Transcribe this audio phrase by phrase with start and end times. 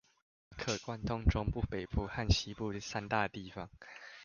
[0.57, 3.69] 可貫通中部、北部和西部三大地方